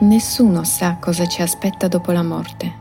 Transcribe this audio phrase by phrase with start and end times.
[0.00, 2.80] Nessuno sa cosa ci aspetta dopo la morte.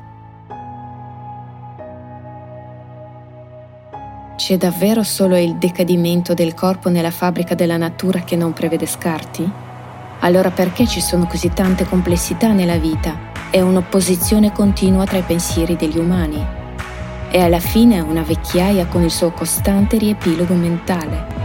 [4.35, 9.49] C'è davvero solo il decadimento del corpo nella fabbrica della natura che non prevede scarti?
[10.21, 13.15] Allora perché ci sono così tante complessità nella vita
[13.51, 16.43] e un'opposizione continua tra i pensieri degli umani?
[17.29, 21.40] E alla fine una vecchiaia con il suo costante riepilogo mentale.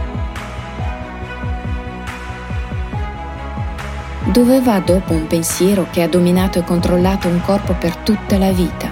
[4.37, 8.51] Dove va dopo un pensiero che ha dominato e controllato un corpo per tutta la
[8.51, 8.87] vita?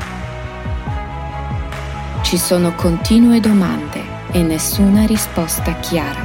[2.23, 4.01] Ci sono continue domande
[4.31, 6.23] e nessuna risposta chiara.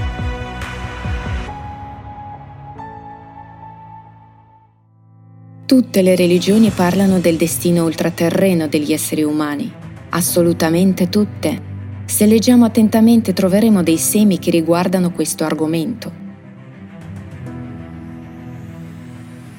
[5.67, 9.71] Tutte le religioni parlano del destino ultraterreno degli esseri umani,
[10.09, 11.61] assolutamente tutte.
[12.07, 16.20] Se leggiamo attentamente troveremo dei semi che riguardano questo argomento.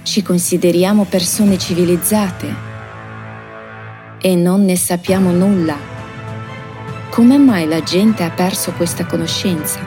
[0.03, 2.69] Ci consideriamo persone civilizzate
[4.19, 5.77] e non ne sappiamo nulla.
[7.09, 9.79] Come mai la gente ha perso questa conoscenza?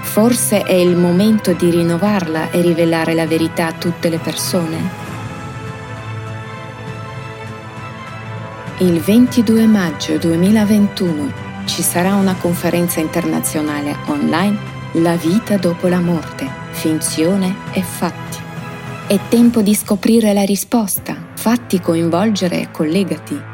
[0.00, 5.08] Forse è il momento di rinnovarla e rivelare la verità a tutte le persone?
[8.78, 11.32] Il 22 maggio 2021
[11.66, 18.38] ci sarà una conferenza internazionale online la vita dopo la morte, finzione e fatti.
[19.06, 23.49] È tempo di scoprire la risposta, fatti coinvolgere e collegati.